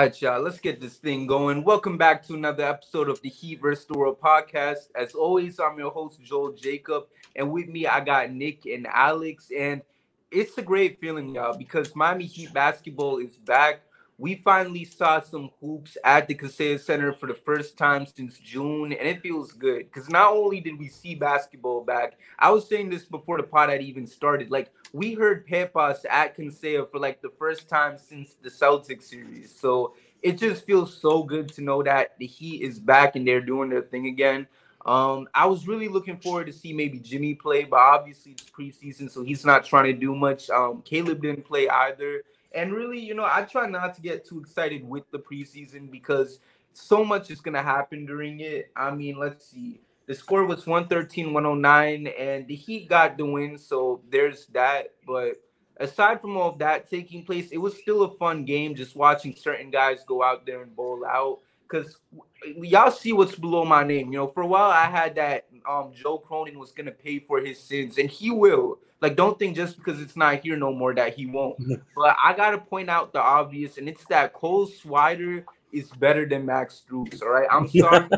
[0.00, 1.62] right, y'all, let's get this thing going.
[1.62, 3.84] Welcome back to another episode of the Heat vs.
[3.84, 4.88] the World podcast.
[4.94, 7.04] As always, I'm your host, Joel Jacob,
[7.36, 9.50] and with me, I got Nick and Alex.
[9.54, 9.82] And
[10.30, 13.82] it's a great feeling, y'all, because Miami Heat basketball is back.
[14.20, 18.92] We finally saw some hoops at the Kaseya Center for the first time since June,
[18.92, 22.90] and it feels good because not only did we see basketball back, I was saying
[22.90, 24.50] this before the pod had even started.
[24.50, 29.58] Like, we heard Pepas at Kaseya for like the first time since the Celtics series.
[29.58, 33.40] So it just feels so good to know that the Heat is back and they're
[33.40, 34.46] doing their thing again.
[34.86, 39.10] Um, I was really looking forward to see maybe Jimmy play, but obviously it's preseason,
[39.10, 40.48] so he's not trying to do much.
[40.50, 42.22] Um, Caleb didn't play either.
[42.52, 46.40] And really, you know, I try not to get too excited with the preseason because
[46.72, 48.70] so much is going to happen during it.
[48.74, 49.80] I mean, let's see.
[50.06, 53.56] The score was 113 109, and the Heat got the win.
[53.58, 54.88] So there's that.
[55.06, 55.34] But
[55.76, 59.36] aside from all of that taking place, it was still a fun game just watching
[59.36, 61.40] certain guys go out there and bowl out.
[61.70, 61.98] Because
[62.44, 64.12] y'all see what's below my name.
[64.12, 67.40] You know, for a while I had that um Joe Cronin was gonna pay for
[67.40, 68.78] his sins, and he will.
[69.00, 71.56] Like, don't think just because it's not here no more that he won't.
[71.96, 76.44] but I gotta point out the obvious, and it's that Cole Swider is better than
[76.46, 77.22] Max Strus.
[77.22, 78.08] All right, I'm sorry.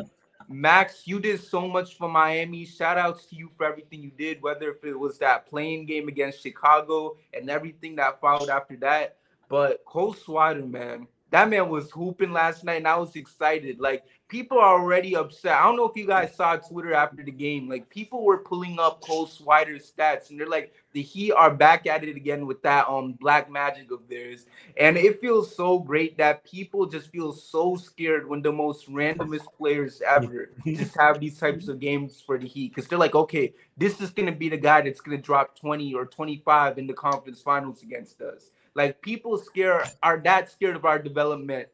[0.49, 2.65] Max, you did so much for Miami.
[2.65, 6.09] Shout outs to you for everything you did, whether if it was that playing game
[6.09, 9.17] against Chicago and everything that followed after that.
[9.49, 13.79] But Cole Swider, man, that man was hooping last night, and I was excited.
[13.79, 15.53] Like people are already upset.
[15.53, 17.67] I don't know if you guys saw Twitter after the game.
[17.67, 21.87] Like people were pulling up Cole Swider's stats, and they're like, the Heat are back
[21.87, 24.45] at it again with that um black magic of theirs.
[24.77, 29.47] And it feels so great that people just feel so scared when the most randomest
[29.57, 32.75] players ever just have these types of games for the Heat.
[32.75, 36.05] Because they're like, okay, this is gonna be the guy that's gonna drop 20 or
[36.05, 38.51] 25 in the conference finals against us.
[38.75, 41.67] Like people scare are that scared of our development.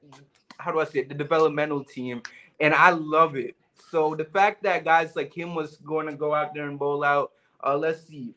[0.58, 1.10] How do I say it?
[1.10, 2.22] The developmental team,
[2.60, 3.56] and I love it.
[3.90, 7.04] So the fact that guys like him was going to go out there and bowl
[7.04, 7.32] out.
[7.66, 8.36] Uh, let's see.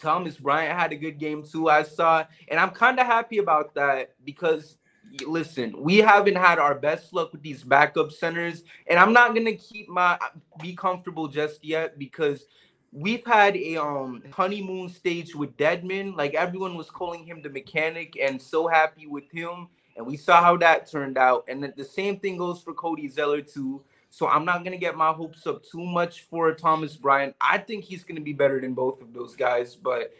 [0.00, 1.68] Thomas Bryant had a good game too.
[1.68, 4.76] I saw, and I'm kind of happy about that because
[5.26, 9.54] listen, we haven't had our best luck with these backup centers, and I'm not gonna
[9.54, 10.18] keep my
[10.60, 12.46] be comfortable just yet because
[12.94, 16.16] we've had a um honeymoon stage with Dedmon.
[16.16, 19.68] Like everyone was calling him the mechanic and so happy with him.
[19.96, 21.44] And we saw how that turned out.
[21.48, 23.82] And the same thing goes for Cody Zeller too.
[24.10, 27.34] So I'm not gonna get my hopes up too much for Thomas Bryant.
[27.40, 30.12] I think he's gonna be better than both of those guys, but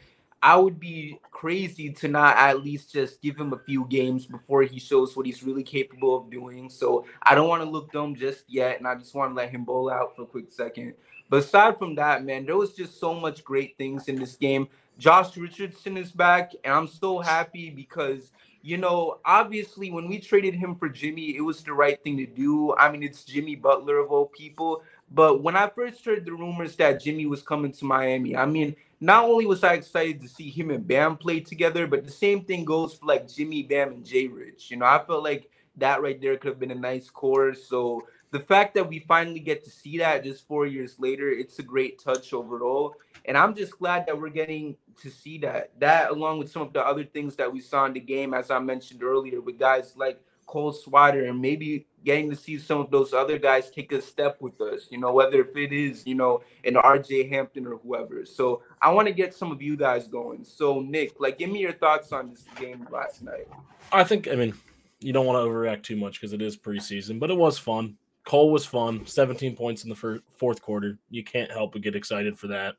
[0.43, 4.63] I would be crazy to not at least just give him a few games before
[4.63, 6.69] he shows what he's really capable of doing.
[6.69, 9.49] So I don't want to look dumb just yet, and I just want to let
[9.49, 10.93] him bowl out for a quick second.
[11.29, 14.69] But aside from that, man, there was just so much great things in this game.
[14.99, 18.31] Josh Richardson is back, and I'm so happy because
[18.65, 22.25] you know, obviously when we traded him for Jimmy, it was the right thing to
[22.25, 22.75] do.
[22.77, 24.83] I mean, it's Jimmy Butler of all people.
[25.11, 28.75] But when I first heard the rumors that Jimmy was coming to Miami, I mean,
[29.03, 32.43] not only was I excited to see him and Bam play together, but the same
[32.43, 34.71] thing goes for like Jimmy, Bam, and Jay Rich.
[34.71, 37.53] You know, I felt like that right there could have been a nice core.
[37.53, 38.01] So
[38.35, 41.63] the fact that we finally get to see that just four years later, it's a
[41.63, 42.97] great touch overall.
[43.27, 45.71] And I'm just glad that we're getting to see that.
[45.79, 48.51] That, along with some of the other things that we saw in the game, as
[48.51, 52.91] I mentioned earlier, with guys like Cole Swider and maybe getting to see some of
[52.91, 56.17] those other guys take a step with us, you know, whether if it is, you
[56.17, 58.27] know, an RJ Hampton or whoever.
[58.27, 60.43] So I want to get some of you guys going.
[60.43, 63.47] So, Nick, like, give me your thoughts on this game last night.
[63.93, 64.55] I think, I mean,
[64.99, 67.97] you don't want to overreact too much because it is preseason, but it was fun.
[68.25, 69.07] Cole was fun.
[69.07, 70.99] 17 points in the first, fourth quarter.
[71.11, 72.77] You can't help but get excited for that.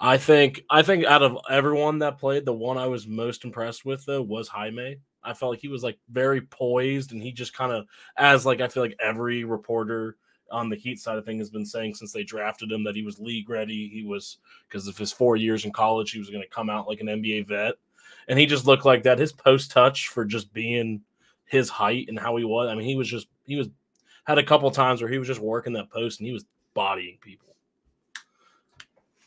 [0.00, 3.84] I think I think out of everyone that played, the one I was most impressed
[3.84, 4.98] with though was Jaime.
[5.24, 7.86] I felt like he was like very poised and he just kind of
[8.16, 10.16] as like I feel like every reporter
[10.50, 13.02] on the Heat side of things has been saying since they drafted him that he
[13.02, 13.88] was league ready.
[13.92, 16.88] He was because of his four years in college, he was going to come out
[16.88, 17.74] like an NBA vet,
[18.28, 19.18] and he just looked like that.
[19.18, 21.02] His post touch for just being
[21.44, 22.68] his height and how he was.
[22.68, 23.68] I mean, he was just he was
[24.28, 26.44] had a couple times where he was just working that post and he was
[26.74, 27.56] bodying people.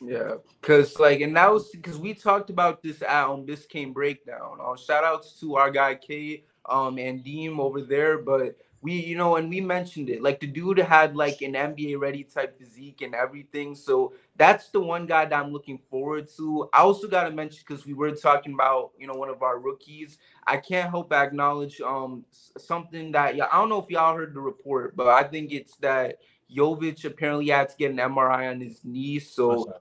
[0.00, 4.58] Yeah, because like, and that was because we talked about this at um Biscayne breakdown.
[4.64, 9.16] Uh, shout outs to our guy K um and Deem over there, but we you
[9.16, 13.00] know and we mentioned it like the dude had like an nba ready type physique
[13.00, 16.68] and everything so that's the one guy that i'm looking forward to.
[16.72, 19.58] I also got to mention because we were talking about you know one of our
[19.58, 22.24] rookies i can't help but acknowledge um
[22.58, 25.76] something that yeah i don't know if y'all heard the report but i think it's
[25.76, 26.18] that
[26.54, 29.72] Jovic apparently had to get an mri on his knee so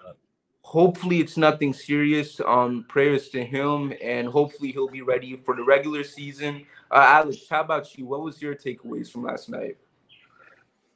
[0.61, 5.63] hopefully it's nothing serious um prayers to him and hopefully he'll be ready for the
[5.63, 8.05] regular season uh, Alex, how about you?
[8.05, 9.77] What was your takeaways from last night?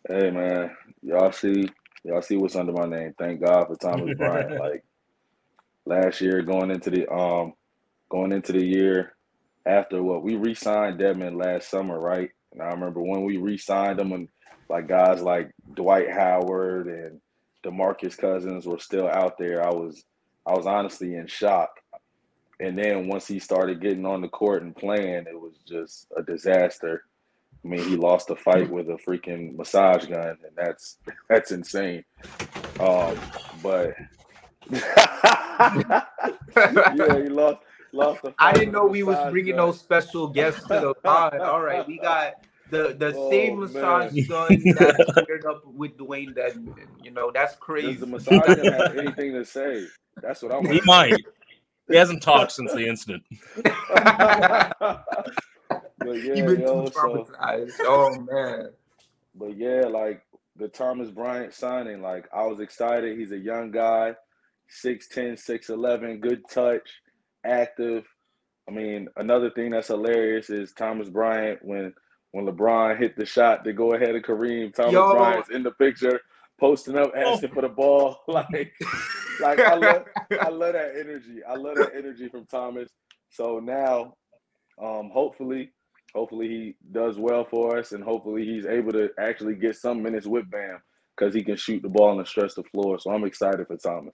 [0.08, 0.72] Hey man,
[1.02, 1.70] y'all see,
[2.04, 3.14] y'all see what's under my name.
[3.18, 4.60] Thank God for Thomas Bryant.
[4.60, 4.86] like
[5.86, 7.54] last year, going into the um,
[8.10, 9.14] going into the year
[9.66, 12.30] after what we re-signed Dedmon last summer, right?
[12.52, 14.28] And I remember when we re-signed him, and
[14.70, 17.20] like guys like Dwight Howard and
[17.66, 19.66] DeMarcus Cousins were still out there.
[19.66, 20.04] I was,
[20.46, 21.72] I was honestly in shock.
[22.60, 26.24] And then once he started getting on the court and playing, it was just a
[26.24, 27.04] disaster.
[27.64, 30.98] I mean, he lost a fight with a freaking massage gun, and that's
[31.30, 32.06] that's insane.
[32.80, 33.18] Um,
[33.64, 33.96] but
[34.72, 36.04] yeah,
[36.56, 37.58] he lost
[37.92, 38.34] lost the.
[38.38, 39.68] I didn't know we was bringing gun.
[39.68, 41.40] no special guests to the pod.
[41.40, 42.36] All right, we got
[42.70, 44.26] the the oh, same massage man.
[44.28, 46.88] gun that paired up with Dewayne Dedmon.
[47.04, 47.94] You know, that's crazy.
[47.94, 49.88] Does the massage gun have anything to say?
[50.22, 50.66] That's what I'm.
[50.66, 51.16] He might.
[51.88, 53.24] He hasn't talked since the incident.
[53.64, 53.76] but
[56.00, 57.26] yeah, You've been yo, so,
[57.82, 58.70] oh man.
[59.36, 60.22] But yeah, like
[60.56, 63.18] the Thomas Bryant signing, like I was excited.
[63.18, 64.16] He's a young guy,
[64.84, 66.90] 6'10, 6'11, good touch,
[67.46, 68.06] active.
[68.68, 71.94] I mean, another thing that's hilarious is Thomas Bryant when
[72.32, 75.14] when LeBron hit the shot to go ahead of Kareem, Thomas Yo.
[75.14, 76.20] Bryant's in the picture,
[76.60, 77.34] posting up, oh.
[77.34, 77.54] asking oh.
[77.54, 78.20] for the ball.
[78.28, 78.74] Like
[79.40, 80.06] like I love
[80.42, 81.44] I love that energy.
[81.48, 82.90] I love that energy from Thomas.
[83.30, 84.16] So now,
[84.82, 85.72] um, hopefully,
[86.14, 90.28] hopefully he does well for us, and hopefully he's able to actually get some minutes
[90.28, 90.80] with Bam
[91.16, 93.00] because he can shoot the ball and stretch the floor.
[93.00, 94.14] So I'm excited for Thomas.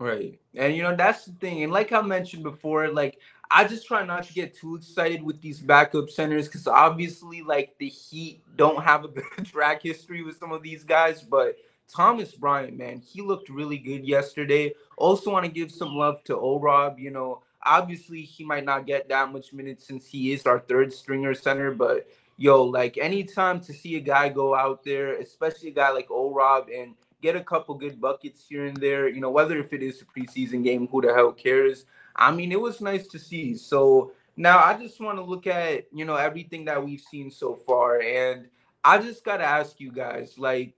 [0.00, 0.40] Right.
[0.56, 1.62] And you know, that's the thing.
[1.62, 3.18] And like I mentioned before, like
[3.50, 7.74] I just try not to get too excited with these backup centers because obviously like
[7.78, 11.56] the Heat don't have a good track history with some of these guys, but
[11.92, 14.74] Thomas Bryant, man, he looked really good yesterday.
[14.96, 16.98] Also, want to give some love to O Rob.
[16.98, 20.92] You know, obviously he might not get that much minutes since he is our third
[20.92, 25.72] stringer center, but yo, like anytime to see a guy go out there, especially a
[25.72, 29.30] guy like O Rob, and get a couple good buckets here and there, you know,
[29.30, 31.84] whether if it is a preseason game, who the hell cares?
[32.16, 33.54] I mean, it was nice to see.
[33.56, 37.54] So now I just want to look at, you know, everything that we've seen so
[37.54, 38.00] far.
[38.00, 38.46] And
[38.82, 40.72] I just got to ask you guys, like,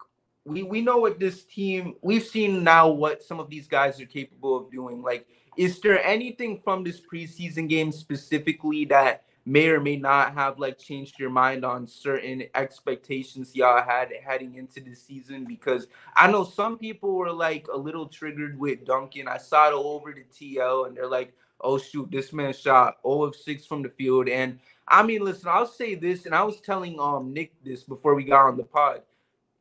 [0.45, 4.07] we we know what this team we've seen now what some of these guys are
[4.07, 5.03] capable of doing.
[5.03, 10.59] Like, is there anything from this preseason game specifically that may or may not have
[10.59, 15.45] like changed your mind on certain expectations y'all had heading into the season?
[15.45, 15.87] Because
[16.17, 19.29] I know some people were like a little triggered with Duncan.
[19.29, 23.23] I saw it over the TL and they're like, oh shoot, this man shot 0
[23.23, 24.29] of 6 from the field.
[24.29, 24.59] And
[24.89, 28.25] I mean, listen, I'll say this, and I was telling um Nick this before we
[28.25, 29.03] got on the pod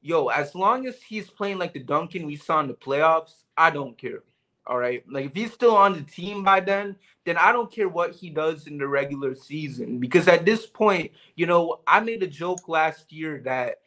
[0.01, 3.69] yo, as long as he's playing like the Duncan we saw in the playoffs, I
[3.69, 4.23] don't care.
[4.67, 5.03] All right.
[5.09, 6.95] Like if he's still on the team by then,
[7.25, 9.99] then I don't care what he does in the regular season.
[9.99, 13.77] Because at this point, you know, I made a joke last year that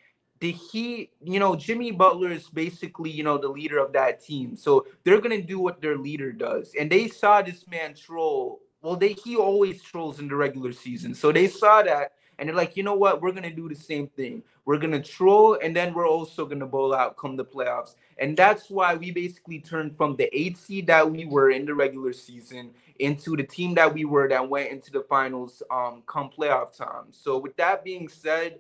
[0.40, 4.56] the Heat, you know, Jimmy Butler is basically, you know, the leader of that team.
[4.56, 6.74] So they're gonna do what their leader does.
[6.78, 8.60] And they saw this man troll.
[8.82, 11.14] Well, they he always trolls in the regular season.
[11.14, 13.22] So they saw that and they're like, you know what?
[13.22, 14.42] We're gonna do the same thing.
[14.64, 17.94] We're gonna troll, and then we're also gonna bowl out come the playoffs.
[18.18, 21.74] And that's why we basically turned from the eight seed that we were in the
[21.74, 26.30] regular season into the team that we were that went into the finals um come
[26.30, 27.06] playoff time.
[27.10, 28.58] So with that being said,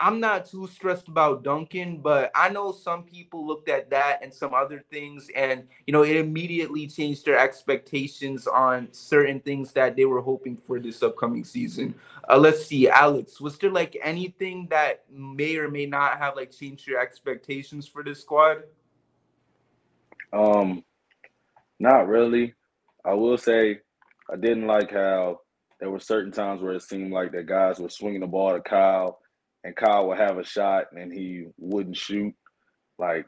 [0.00, 4.32] I'm not too stressed about Duncan, but I know some people looked at that and
[4.32, 9.96] some other things, and you know, it immediately changed their expectations on certain things that
[9.96, 11.94] they were hoping for this upcoming season.
[12.28, 16.52] Uh, let's see, Alex, was there like anything that may or may not have like
[16.52, 18.62] changed your expectations for this squad?
[20.32, 20.84] Um,
[21.80, 22.54] not really.
[23.04, 23.80] I will say
[24.30, 25.40] I didn't like how
[25.80, 28.60] there were certain times where it seemed like the guys were swinging the ball to
[28.60, 29.20] Kyle
[29.64, 32.34] and Kyle would have a shot and he wouldn't shoot.
[32.98, 33.26] Like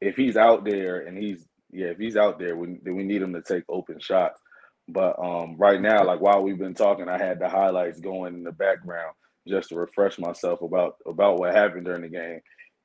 [0.00, 3.20] if he's out there and he's yeah, if he's out there, we, then we need
[3.20, 4.40] him to take open shots.
[4.86, 8.44] But um, right now, like while we've been talking, I had the highlights going in
[8.44, 9.14] the background
[9.48, 12.40] just to refresh myself about about what happened during the game,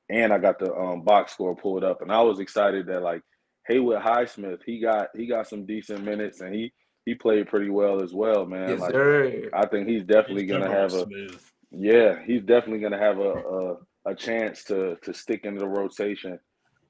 [0.10, 3.22] and I got the um, box score pulled up, and I was excited that like
[3.68, 6.72] Haywood Highsmith, he got he got some decent minutes, and he
[7.06, 8.70] he played pretty well as well, man.
[8.70, 9.50] Yes, like sir.
[9.54, 11.42] I think he's definitely he's gonna have a smooth
[11.72, 13.78] Yeah, he's definitely gonna have a a,
[14.12, 16.40] a chance to to stick into the rotation.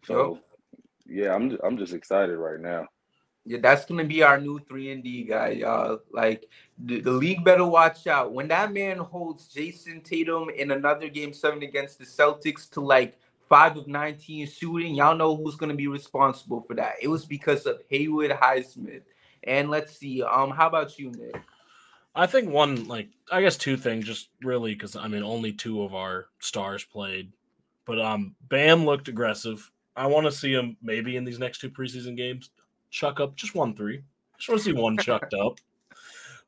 [0.06, 0.40] So
[1.06, 2.88] yeah, I'm I'm just excited right now.
[3.46, 6.00] Yeah, that's gonna be our new three and D guy, y'all.
[6.12, 6.46] Like
[6.78, 11.34] the, the league better watch out when that man holds Jayson Tatum in another game
[11.34, 13.18] seven against the Celtics to like
[13.48, 14.94] five of 19 shooting.
[14.94, 16.96] Y'all know who's gonna be responsible for that.
[17.02, 19.02] It was because of Haywood Highsmith.
[19.44, 21.42] And let's see, um, how about you, Nick?
[22.20, 25.84] I think one, like, I guess two things, just really because I mean, only two
[25.84, 27.32] of our stars played,
[27.86, 29.72] but um, Bam looked aggressive.
[29.96, 32.50] I want to see him maybe in these next two preseason games
[32.90, 34.02] chuck up just one three.
[34.38, 35.60] Just want to see one chucked up.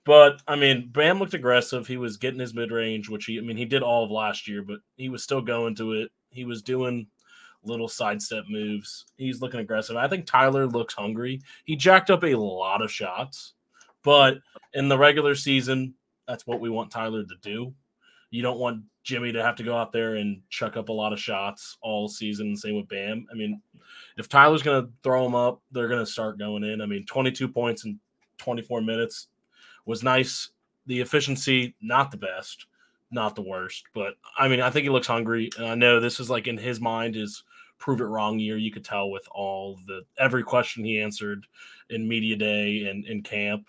[0.03, 1.87] But I mean, Bam looked aggressive.
[1.87, 4.49] He was getting his mid range, which he, I mean, he did all of last
[4.49, 6.11] year, but he was still going to it.
[6.31, 7.07] He was doing
[7.63, 9.05] little sidestep moves.
[9.15, 9.95] He's looking aggressive.
[9.95, 11.41] I think Tyler looks hungry.
[11.63, 13.53] He jacked up a lot of shots,
[14.03, 14.39] but
[14.73, 15.93] in the regular season,
[16.27, 17.73] that's what we want Tyler to do.
[18.29, 21.11] You don't want Jimmy to have to go out there and chuck up a lot
[21.11, 22.55] of shots all season.
[22.55, 23.25] Same with Bam.
[23.31, 23.61] I mean,
[24.17, 26.81] if Tyler's going to throw them up, they're going to start going in.
[26.81, 27.99] I mean, 22 points in
[28.37, 29.27] 24 minutes
[29.85, 30.51] was nice.
[30.87, 32.67] The efficiency, not the best,
[33.11, 35.49] not the worst, but I mean, I think he looks hungry.
[35.57, 37.43] And I know this is like in his mind is
[37.77, 38.57] prove it wrong year.
[38.57, 41.45] You could tell with all the every question he answered
[41.89, 43.65] in media day and in camp.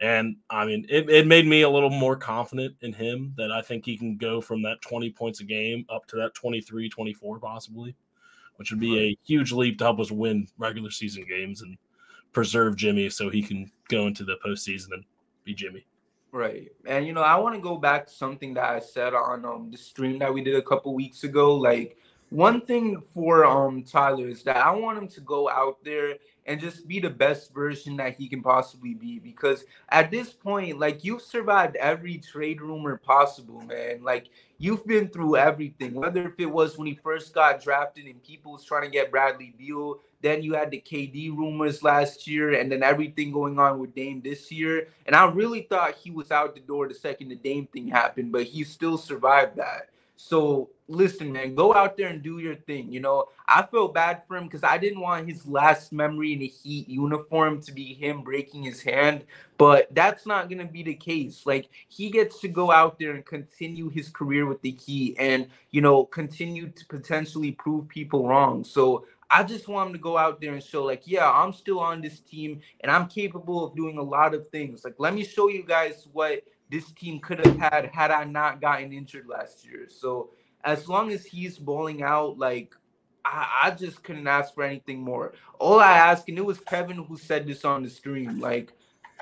[0.00, 3.60] And I mean, it, it made me a little more confident in him that I
[3.60, 7.38] think he can go from that 20 points a game up to that 23, 24
[7.38, 7.94] possibly,
[8.56, 11.76] which would be a huge leap to help us win regular season games and
[12.32, 15.04] preserve Jimmy so he can go into the postseason and
[15.44, 15.84] be Jimmy.
[16.32, 16.70] Right.
[16.86, 19.70] And you know, I want to go back to something that I said on um
[19.70, 21.56] the stream that we did a couple weeks ago.
[21.56, 21.98] Like
[22.30, 26.14] one thing for um Tyler is that I want him to go out there
[26.46, 30.78] and just be the best version that he can possibly be because at this point
[30.78, 34.02] like you've survived every trade rumor possible man.
[34.02, 34.28] Like
[34.58, 35.94] you've been through everything.
[35.94, 39.10] Whether if it was when he first got drafted and people was trying to get
[39.10, 43.78] Bradley Beal then you had the KD rumors last year and then everything going on
[43.78, 44.88] with Dame this year.
[45.06, 48.32] And I really thought he was out the door the second the Dame thing happened
[48.32, 49.90] but he still survived that
[50.22, 52.92] so listen, man, go out there and do your thing.
[52.92, 56.42] You know, I feel bad for him because I didn't want his last memory in
[56.42, 59.24] a Heat uniform to be him breaking his hand,
[59.56, 61.46] but that's not gonna be the case.
[61.46, 65.46] Like he gets to go out there and continue his career with the Heat, and
[65.70, 68.62] you know, continue to potentially prove people wrong.
[68.62, 71.78] So I just want him to go out there and show, like, yeah, I'm still
[71.78, 74.84] on this team and I'm capable of doing a lot of things.
[74.84, 78.60] Like, let me show you guys what this team could have had had I not
[78.60, 79.88] gotten injured last year.
[79.88, 80.30] So
[80.64, 82.74] as long as he's bowling out, like
[83.24, 85.32] I, I, just couldn't ask for anything more.
[85.58, 88.72] All I ask, and it was Kevin who said this on the stream, like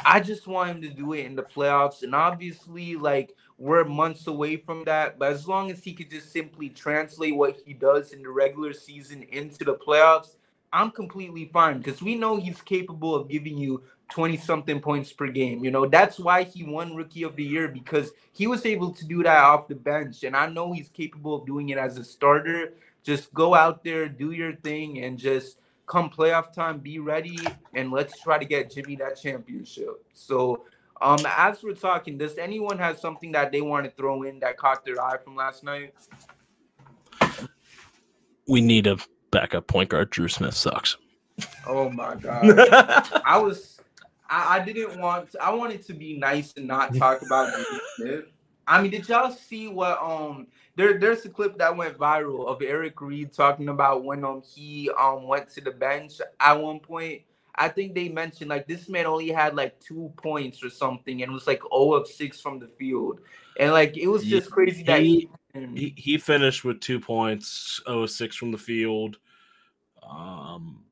[0.04, 2.02] I just want him to do it in the playoffs.
[2.02, 5.18] And obviously, like we're months away from that.
[5.18, 8.72] But as long as he could just simply translate what he does in the regular
[8.72, 10.36] season into the playoffs,
[10.72, 15.28] I'm completely fine because we know he's capable of giving you 20 something points per
[15.28, 15.64] game.
[15.64, 19.04] You know, that's why he won rookie of the year because he was able to
[19.04, 20.24] do that off the bench.
[20.24, 22.72] And I know he's capable of doing it as a starter.
[23.02, 27.38] Just go out there, do your thing, and just come playoff time, be ready,
[27.74, 30.04] and let's try to get Jimmy that championship.
[30.12, 30.64] So,
[31.00, 34.56] um, as we're talking, does anyone have something that they want to throw in that
[34.56, 35.94] caught their eye from last night?
[38.46, 38.98] We need a
[39.30, 40.10] backup point guard.
[40.10, 40.96] Drew Smith sucks.
[41.66, 42.58] Oh my god!
[43.24, 43.77] I was
[44.28, 47.52] I, I didn't want to, I wanted to be nice and not talk about
[47.97, 48.25] Smith.
[48.68, 52.61] I mean, did y'all see what um there there's a clip that went viral of
[52.61, 57.23] Eric Reid talking about when um he um went to the bench at one point.
[57.54, 61.32] I think they mentioned like this man only had like two points or something and
[61.32, 63.20] was like 0 of 6 from the field.
[63.58, 65.28] And like it was just crazy that he,
[65.75, 69.18] he, he finished with two points, 0 of 6 from the field.
[70.08, 70.85] Um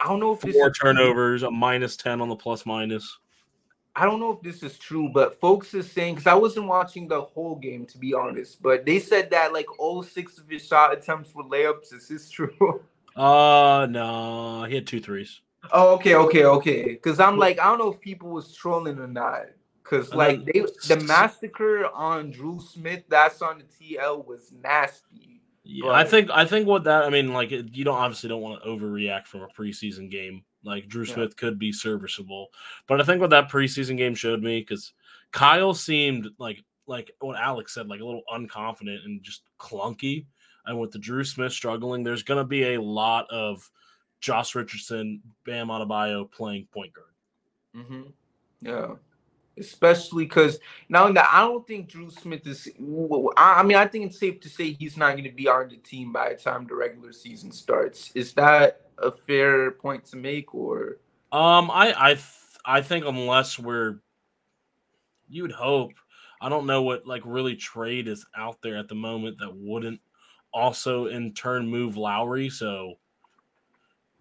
[0.00, 3.18] I don't know if four turnovers, a minus ten on the plus minus.
[3.96, 7.06] I don't know if this is true, but folks is saying because I wasn't watching
[7.06, 10.66] the whole game to be honest, but they said that like all six of his
[10.66, 11.94] shot attempts were layups.
[11.94, 12.82] Is this true?
[13.16, 15.40] Uh no, he had two threes.
[15.72, 16.84] Oh, okay, okay, okay.
[16.84, 19.46] Because I'm like, I don't know if people was trolling or not.
[19.82, 25.33] Because like they, the massacre on Drew Smith, that's on the TL was nasty.
[25.64, 28.62] Yeah, I think I think what that I mean, like you don't obviously don't want
[28.62, 30.44] to overreact from a preseason game.
[30.62, 31.40] Like Drew Smith yeah.
[31.40, 32.48] could be serviceable,
[32.86, 34.92] but I think what that preseason game showed me because
[35.32, 40.26] Kyle seemed like like what Alex said, like a little unconfident and just clunky.
[40.66, 43.70] And with the Drew Smith struggling, there's going to be a lot of
[44.20, 47.06] Josh Richardson, Bam Adebayo playing point guard.
[47.76, 48.02] Mm-hmm.
[48.62, 48.94] Yeah.
[49.58, 50.58] Especially because
[50.88, 52.68] now that I don't think Drew Smith is.
[53.36, 55.76] I mean, I think it's safe to say he's not going to be on the
[55.76, 58.10] team by the time the regular season starts.
[58.14, 60.98] Is that a fair point to make, or?
[61.32, 62.24] Um, I I th-
[62.64, 64.00] I think unless we're,
[65.28, 65.92] you'd hope.
[66.40, 70.00] I don't know what like really trade is out there at the moment that wouldn't
[70.52, 72.50] also in turn move Lowry.
[72.50, 72.94] So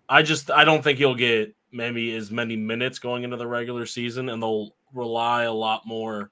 [0.08, 3.86] I just I don't think he'll get maybe as many minutes going into the regular
[3.86, 6.32] season, and they'll rely a lot more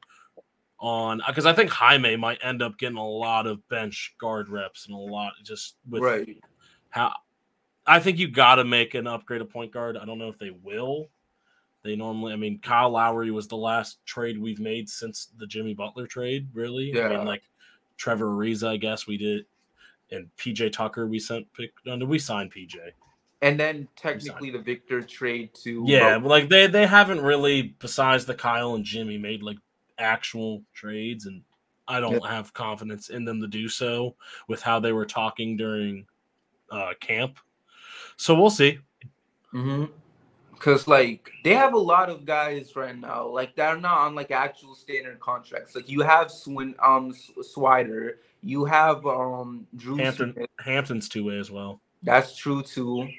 [0.80, 4.88] on because I think Jaime might end up getting a lot of bench guard reps
[4.88, 6.38] and a lot just with Right.
[6.90, 7.14] how
[7.86, 9.98] I think you got to make an upgrade of point guard.
[9.98, 11.10] I don't know if they will.
[11.84, 15.74] They normally, I mean, Kyle Lowry was the last trade we've made since the Jimmy
[15.74, 16.48] Butler trade.
[16.54, 17.18] Really, I Yeah.
[17.18, 17.42] mean, like
[17.98, 19.46] Trevor Ariza, I guess we did,
[20.12, 21.08] and PJ Tucker.
[21.08, 21.74] We sent pick.
[21.86, 22.78] No, did we sign PJ?
[23.44, 28.26] And then technically the Victor trade to Yeah, but like they they haven't really, besides
[28.26, 29.58] the Kyle and Jimmy, made like
[29.98, 31.42] actual trades, and
[31.88, 34.16] I don't have confidence in them to do so
[34.48, 36.06] with how they were talking during
[36.70, 37.38] uh, camp.
[38.16, 38.80] So we'll see.
[39.54, 39.86] Mm-hmm.
[40.60, 44.30] Cause like they have a lot of guys right now, like they're not on like
[44.30, 45.76] actual standard contracts.
[45.76, 50.50] Like you have Swin, um, Swider, you have um Drew Hampton Smith.
[50.60, 51.82] Hampton's two way as well.
[52.04, 53.10] That's true too.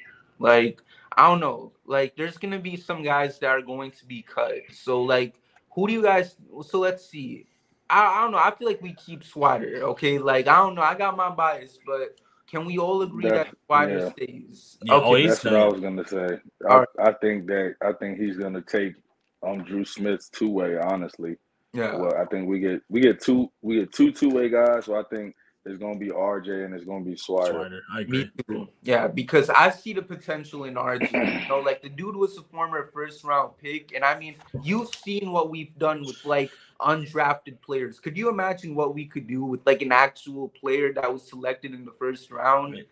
[0.42, 0.82] Like
[1.16, 4.54] I don't know, like there's gonna be some guys that are going to be cut.
[4.72, 5.34] So like,
[5.70, 6.36] who do you guys?
[6.66, 7.46] So let's see.
[7.88, 8.38] I, I don't know.
[8.38, 9.80] I feel like we keep Swider.
[9.80, 10.82] Okay, like I don't know.
[10.82, 12.18] I got my bias, but
[12.50, 14.10] can we all agree that Def- Swider yeah.
[14.10, 14.78] stays?
[14.82, 16.38] Yeah, he's That's what I was gonna say.
[16.68, 16.88] I, Alright.
[16.98, 18.94] I think that I think he's gonna take
[19.42, 20.76] um Drew Smith's two way.
[20.76, 21.36] Honestly,
[21.72, 21.94] yeah.
[21.94, 24.86] well, I think we get we get two we get two two way guys.
[24.86, 27.54] So I think it's gonna be RJ and it's gonna be Swider.
[27.54, 28.56] Swider, I Me agree.
[28.56, 28.68] too.
[28.82, 31.42] Yeah, because I see the potential in RJ.
[31.42, 34.92] You know, like the dude was a former first round pick, and I mean, you've
[34.94, 36.50] seen what we've done with like
[36.80, 38.00] undrafted players.
[38.00, 41.74] Could you imagine what we could do with like an actual player that was selected
[41.74, 42.84] in the first round?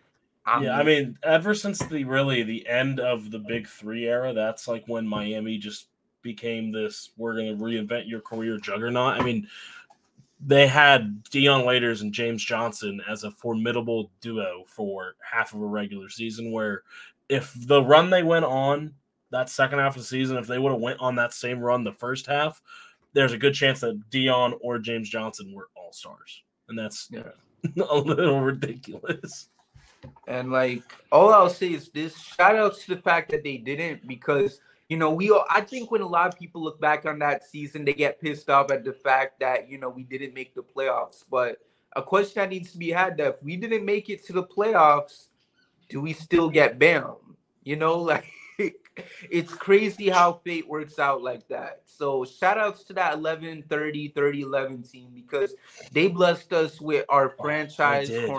[0.61, 4.67] yeah, I mean, ever since the really the end of the Big Three era, that's
[4.69, 5.87] like when Miami just
[6.21, 7.09] became this.
[7.17, 9.19] We're going to reinvent your career juggernaut.
[9.19, 9.47] I mean,
[10.43, 15.65] they had Dion Waiters and James Johnson as a formidable duo for half of a
[15.65, 16.51] regular season.
[16.51, 16.83] Where
[17.29, 18.93] if the run they went on
[19.29, 21.83] that second half of the season, if they would have went on that same run
[21.83, 22.61] the first half,
[23.13, 27.23] there's a good chance that Dion or James Johnson were all stars, and that's Yeah.
[27.89, 29.49] a little ridiculous.
[30.27, 34.07] And like all I'll say is this: shout out to the fact that they didn't,
[34.07, 34.59] because
[34.91, 35.31] you know we.
[35.31, 38.19] all I think when a lot of people look back on that season, they get
[38.19, 41.23] pissed off at the fact that you know we didn't make the playoffs.
[41.31, 41.59] But
[41.95, 44.43] a question that needs to be had: that if we didn't make it to the
[44.43, 45.27] playoffs,
[45.87, 47.15] do we still get Bam?
[47.63, 48.25] You know, like
[49.29, 51.83] it's crazy how fate works out like that.
[51.85, 55.55] So shout outs to that 11 30 30 11 team because
[55.93, 58.29] they blessed us with our Oh, franchise did.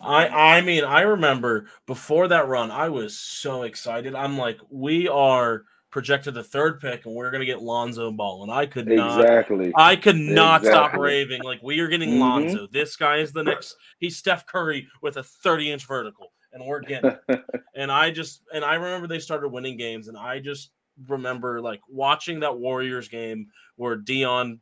[0.00, 4.14] I I mean, I remember before that run, I was so excited.
[4.14, 8.50] I'm like, we are projected the third pick, and we're gonna get Lonzo Ball, and
[8.50, 9.20] I could not.
[9.20, 9.72] Exactly.
[9.76, 11.42] I could not stop raving.
[11.42, 12.18] Like we are getting Mhm.
[12.18, 12.66] Lonzo.
[12.66, 13.76] This guy is the next.
[13.98, 17.16] He's Steph Curry with a 30 inch vertical, and we're getting.
[17.28, 17.44] it.
[17.76, 20.72] and I just and I remember they started winning games, and I just
[21.06, 24.60] remember like watching that Warriors game where Dion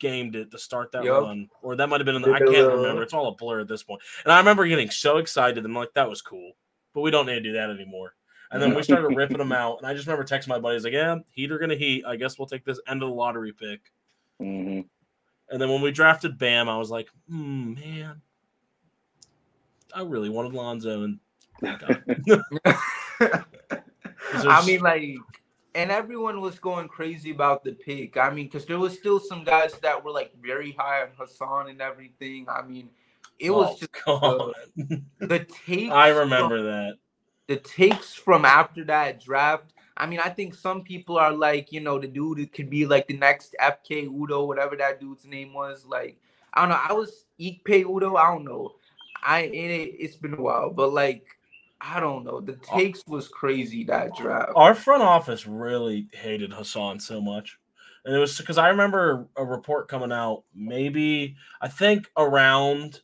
[0.00, 1.22] gamed it to start that Yup.
[1.24, 3.02] run, or that might have been in the, I can't remember.
[3.02, 4.00] It's all a blur at this point.
[4.24, 5.64] And I remember getting so excited.
[5.64, 6.52] I'm like, that was cool,
[6.94, 8.14] but we don't need to do that anymore.
[8.50, 10.92] And then we started ripping them out, and I just remember texting my buddies like,
[10.94, 12.04] "Yeah, heat are gonna heat.
[12.06, 13.80] I guess we'll take this end of the lottery pick."
[14.38, 14.80] hmm
[15.50, 18.22] And then when we drafted Bam, I was like, "Hmm, man,
[19.94, 21.18] I really wanted Lonzo." And
[23.20, 25.16] I mean, like,
[25.74, 28.16] and everyone was going crazy about the pick.
[28.16, 31.68] I mean, because there was still some guys that were like very high on Hassan
[31.68, 32.46] and everything.
[32.48, 32.88] I mean,
[33.38, 34.54] it was Oh, just God.
[35.20, 35.92] the takes.
[35.92, 36.94] I from- remember that.
[37.48, 39.72] The takes from after that draft.
[39.96, 42.86] I mean, I think some people are like, you know, the dude it could be
[42.86, 45.84] like the next Ekpe Udoh, whatever that dude's name was.
[45.84, 46.20] Like,
[46.54, 46.80] I don't know.
[46.88, 48.16] I was Ekpe Udoh.
[48.16, 48.74] I don't know.
[49.24, 51.26] I it, it's been a while, but like,
[51.80, 52.40] I don't know.
[52.40, 54.52] The takes was crazy that draft.
[54.54, 57.58] Our front office really hated Hassan so much.
[58.04, 63.00] And it was because I remember a report coming out, maybe I think around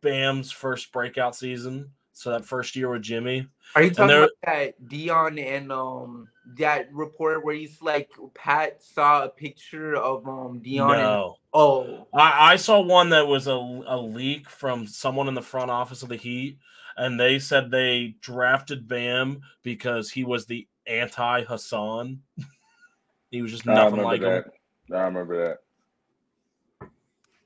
[0.00, 1.90] Bam's first breakout season.
[2.18, 3.46] So that first year with Jimmy.
[3.76, 8.82] Are you talking there- about that Dion and um that report where he's like Pat
[8.82, 10.90] saw a picture of um Dion?
[10.94, 11.36] And, No.
[11.54, 15.70] oh, I, I saw one that was a, a leak from someone in the front
[15.70, 16.58] office of the Heat,
[16.96, 22.20] and they said they drafted Bam because he was the anti Hassan.
[23.30, 24.44] he was just I nothing remember like him.
[24.88, 24.96] that.
[24.96, 25.58] I remember that.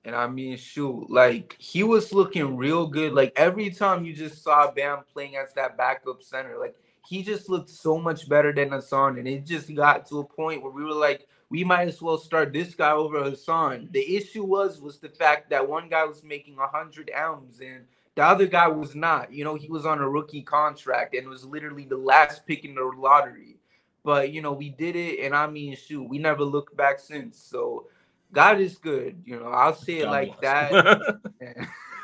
[0.04, 3.12] And I mean, shoot, like he was looking real good.
[3.12, 7.48] Like every time you just saw Bam playing as that backup center, like he just
[7.48, 9.18] looked so much better than Hassan.
[9.18, 12.18] And it just got to a point where we were like, we might as well
[12.18, 13.90] start this guy over Hassan.
[13.92, 17.84] The issue was was the fact that one guy was making hundred M's and
[18.14, 19.32] the other guy was not.
[19.32, 22.74] You know, he was on a rookie contract and was literally the last pick in
[22.74, 23.56] the lottery.
[24.04, 27.38] But you know, we did it, and I mean, shoot, we never looked back since.
[27.38, 27.86] So
[28.33, 29.23] God is good.
[29.25, 30.71] You know, I'll say it God like bless.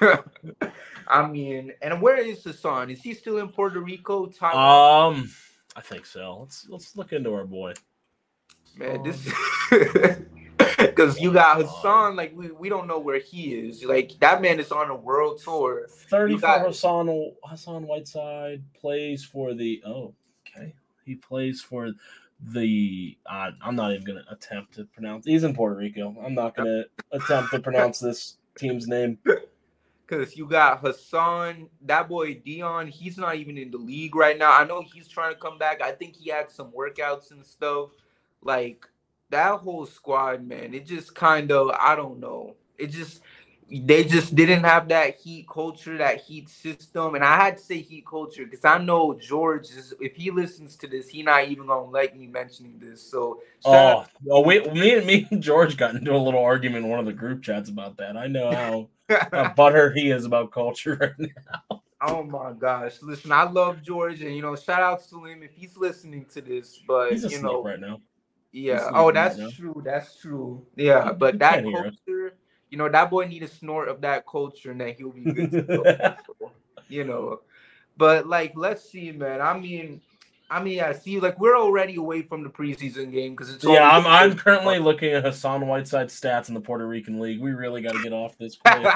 [0.01, 0.25] that.
[1.09, 2.91] I mean, and where is Hassan?
[2.91, 4.27] Is he still in Puerto Rico?
[4.27, 5.15] Taiwan?
[5.15, 5.31] um,
[5.75, 6.39] I think so.
[6.41, 7.73] Let's let's look into our boy.
[8.77, 9.25] Man, this
[10.79, 13.83] because you got Hassan, like we, we don't know where he is.
[13.83, 15.87] Like that man is on a world tour.
[16.11, 20.15] Thirty You for got- Hassan Hassan Whiteside plays for the oh
[20.47, 21.91] okay he plays for
[22.41, 25.27] the uh, I'm not even gonna attempt to pronounce.
[25.27, 26.15] He's in Puerto Rico.
[26.25, 29.19] I'm not gonna attempt to pronounce this team's name.
[30.07, 32.87] Cause you got Hassan, that boy Dion.
[32.87, 34.57] He's not even in the league right now.
[34.57, 35.83] I know he's trying to come back.
[35.83, 37.91] I think he had some workouts and stuff.
[38.41, 38.87] Like
[39.31, 40.73] that whole squad, man.
[40.73, 42.57] It just kind of I don't know.
[42.79, 43.21] It just
[43.71, 47.15] they just didn't have that heat culture, that heat system.
[47.15, 50.77] And I had to say heat culture because I know George is if he listens
[50.77, 53.03] to this, he not even gonna like me mentioning this.
[53.03, 56.91] So Oh, oh wait, me and me and George got into a little argument in
[56.91, 58.17] one of the group chats about that.
[58.17, 58.89] I know how,
[59.33, 61.31] how butthurt he is about culture right
[61.71, 61.83] now.
[62.01, 63.03] Oh my gosh.
[63.03, 66.41] Listen, I love George and you know, shout outs to him if he's listening to
[66.41, 66.81] this.
[66.87, 68.01] But you know, right now.
[68.53, 68.89] yeah.
[68.95, 69.51] Oh, that's now.
[69.51, 69.83] true.
[69.85, 70.65] That's true.
[70.77, 71.97] Yeah, but that can't hear us.
[72.07, 72.35] culture,
[72.71, 75.51] you know, that boy need a snort of that culture and then he'll be good
[75.53, 76.51] to go.
[76.89, 77.41] you know.
[77.97, 79.41] But like, let's see, man.
[79.41, 80.01] I mean,
[80.51, 81.21] I mean, I see.
[81.21, 85.13] Like, we're already away from the preseason game because it's yeah, I'm, I'm currently looking
[85.13, 87.41] at Hassan Whiteside stats in the Puerto Rican League.
[87.41, 88.57] We really got to get off this.
[88.65, 88.87] quick.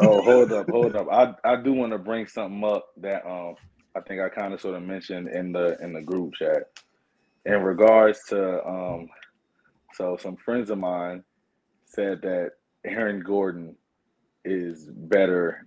[0.00, 1.08] Oh, hold up, hold up.
[1.10, 3.56] I I do want to bring something up that um
[3.94, 6.70] I think I kind of sort of mentioned in the in the group chat
[7.44, 9.08] in regards to um
[9.94, 11.24] so some friends of mine
[11.84, 12.52] said that
[12.84, 13.76] Aaron Gordon
[14.44, 15.66] is better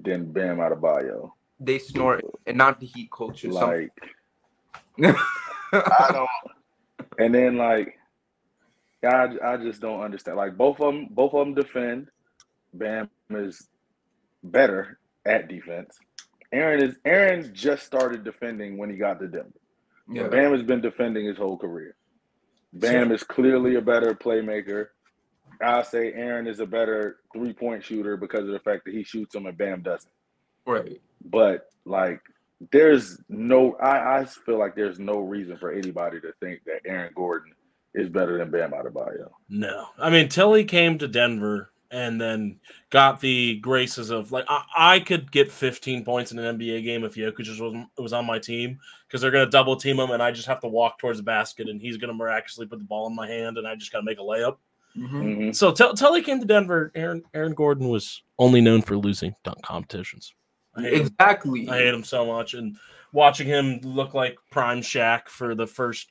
[0.00, 1.32] than Bam Adebayo.
[1.60, 3.50] they snort and not the heat culture.
[3.52, 3.90] Some- Like
[5.72, 6.28] I don't.
[7.18, 7.98] And then like,
[9.04, 10.36] I I just don't understand.
[10.36, 12.08] Like both of them, both of them defend.
[12.74, 13.68] Bam is
[14.42, 15.98] better at defense.
[16.52, 19.50] Aaron is Aaron just started defending when he got to Denver.
[20.10, 20.28] yeah.
[20.28, 21.94] Bam has been defending his whole career.
[22.72, 24.88] Bam is clearly a better playmaker.
[25.60, 29.04] I say Aaron is a better three point shooter because of the fact that he
[29.04, 30.10] shoots them and Bam doesn't.
[30.66, 31.00] Right.
[31.24, 32.20] But like,
[32.72, 33.74] there's no.
[33.74, 37.52] I, I feel like there's no reason for anybody to think that Aaron Gordon
[37.94, 39.30] is better than Bam Adebayo.
[39.48, 42.58] No, I mean Tilly came to Denver and then
[42.90, 47.04] got the graces of like I, I could get 15 points in an NBA game
[47.04, 50.30] if Jokic was was on my team because they're gonna double team him and I
[50.30, 53.14] just have to walk towards the basket and he's gonna miraculously put the ball in
[53.14, 54.56] my hand and I just gotta make a layup.
[54.96, 55.10] Mhm.
[55.10, 55.54] Mhm.
[55.54, 56.90] So Tel- Tully came to Denver.
[56.94, 60.34] Aaron Aaron Gordon was only known for losing dunk competitions.
[60.74, 61.00] I hate, him.
[61.06, 61.68] Exactly.
[61.68, 62.76] I hate him so much, and
[63.12, 66.10] watching him look like prime Shaq for the first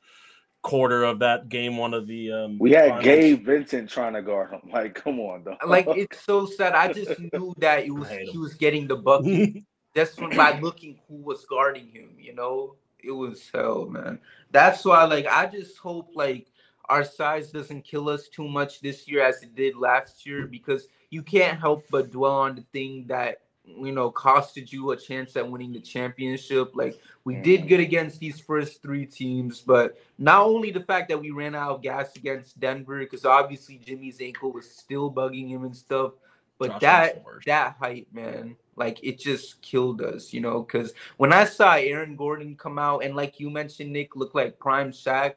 [0.62, 3.04] quarter of that game, one of the um, We had finals.
[3.06, 4.62] Gabe Vincent trying to guard him.
[4.71, 5.58] Like, come on, though.
[5.65, 6.74] Like it's so sad.
[6.74, 9.63] I just knew that it was he was getting the bucket.
[9.95, 14.19] Just from by looking who was guarding him, you know, it was hell, man.
[14.52, 16.48] That's why, like, I just hope like
[16.89, 20.88] our size doesn't kill us too much this year as it did last year because
[21.10, 25.36] you can't help but dwell on the thing that you know costed you a chance
[25.36, 26.76] at winning the championship.
[26.76, 27.67] Like we did Mhm.
[27.69, 31.71] good against these first three teams, but not only the fact that we ran out
[31.71, 36.13] of gas against Denver because obviously Jimmy's ankle was still bugging him and stuff,
[36.60, 40.62] but Josh that that hype, man, like it just killed us, you know.
[40.62, 44.60] Because when I saw Aaron Gordon come out and like you mentioned, Nick looked like
[44.60, 45.36] prime Shaq,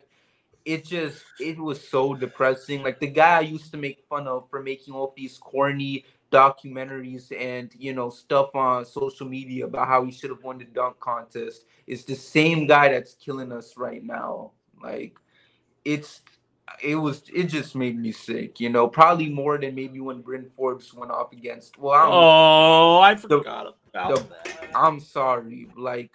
[0.64, 2.82] it just it was so depressing.
[2.82, 7.32] Like the guy I used to make fun of for making all these corny documentaries
[7.38, 11.00] and you know stuff on social media about how he should have won the dunk
[11.00, 14.50] contest is the same guy that's killing us right now.
[14.82, 15.16] Like
[15.84, 16.20] it's
[16.82, 20.50] it was it just made me sick, you know, probably more than maybe when Bryn
[20.56, 22.18] Forbes went off against well, I don't know.
[22.20, 24.70] Oh, I forgot about the- that.
[24.74, 25.68] I'm sorry.
[25.76, 26.12] Like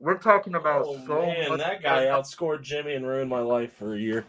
[0.00, 3.94] we're talking about Oh so man, that guy outscored Jimmy and ruined my life for
[3.94, 4.24] a year.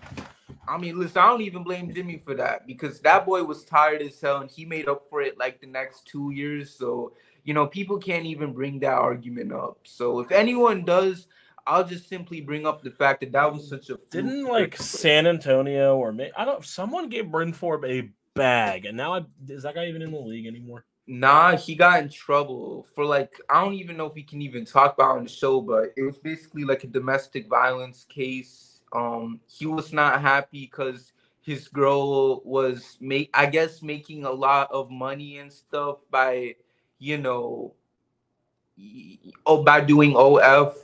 [0.68, 4.02] I mean, listen, I don't even blame Jimmy for that because that boy was tired
[4.02, 6.76] as hell and he made up for it like the next two years.
[6.76, 9.80] So, you know, people can't even bring that argument up.
[9.84, 11.28] So if anyone does,
[11.66, 15.26] I'll just simply bring up the fact that that was such a Didn't like San
[15.26, 16.66] Antonio or may, I don't.
[16.66, 20.20] Someone gave Bryn Forbes a bag, and now I, is that guy even in the
[20.20, 20.86] league anymore?
[21.14, 24.64] Nah, he got in trouble for like I don't even know if we can even
[24.64, 28.80] talk about on the show, but it was basically like a domestic violence case.
[28.94, 34.72] Um, he was not happy because his girl was make I guess making a lot
[34.72, 36.56] of money and stuff by
[36.98, 37.74] you know
[39.46, 40.78] oh by doing OF.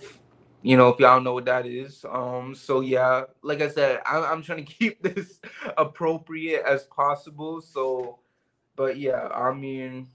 [0.62, 2.04] You know, if y'all know what that is.
[2.04, 5.40] Um, so yeah, like I said, I'm, I'm trying to keep this
[5.78, 7.62] appropriate as possible.
[7.62, 8.20] So
[8.78, 10.08] but yeah, I mean,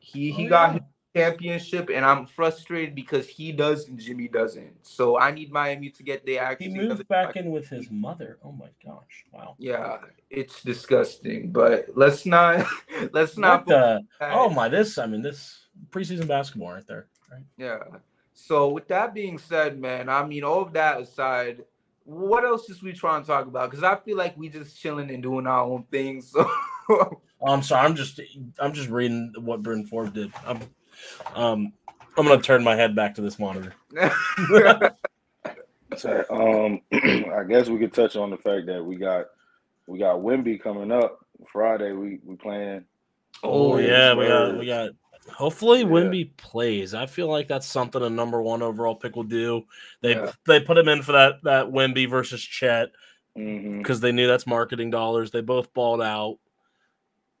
[0.00, 0.72] he he Oh, got yeah.
[0.80, 0.82] his
[1.14, 4.74] championship, and I'm frustrated because he does and Jimmy doesn't.
[4.82, 6.72] So I need Miami to get their He action.
[6.74, 6.88] together.
[6.88, 8.38] moved back in with his mother.
[8.44, 9.24] Oh my gosh!
[9.32, 9.54] Wow.
[9.58, 9.98] Yeah,
[10.30, 11.52] it's disgusting.
[11.52, 12.66] But let's not
[13.12, 13.66] let's not.
[13.66, 14.02] The?
[14.20, 14.68] Oh my!
[14.68, 14.98] This.
[14.98, 17.06] I mean, this preseason basketball right there.
[17.30, 17.44] Right.
[17.56, 17.78] Yeah.
[18.34, 21.62] So with that being said, man, I mean, all of that aside,
[22.04, 23.70] what else is we trying to talk about?
[23.70, 26.32] Because I feel like we just chilling and doing our own things.
[26.42, 26.48] So
[27.46, 27.86] I'm sorry.
[27.86, 28.20] I'm just.
[28.58, 30.32] I'm just reading what Bryn Forbes did.
[30.46, 30.60] I'm.
[31.34, 31.72] Um.
[32.18, 33.74] I'm gonna turn my head back to this monitor.
[35.96, 36.80] So, um,
[37.34, 39.26] I guess we could touch on the fact that we got
[39.86, 41.18] we got Wemby coming up
[41.52, 41.92] Friday.
[41.92, 42.84] We we playing.
[43.42, 44.90] Oh, Oh, yeah, we got we got.
[45.32, 45.86] Hopefully, Yeah.
[45.86, 46.94] Wemby plays.
[46.94, 49.64] I feel like that's something a number one overall pick will do.
[50.00, 50.32] They Yeah.
[50.46, 52.90] they put him in for that that Wemby versus Chet
[53.36, 55.30] hmm because they knew that's marketing dollars.
[55.30, 56.38] They both balled out.